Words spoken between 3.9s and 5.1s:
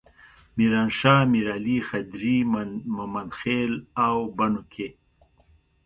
او بنو کې.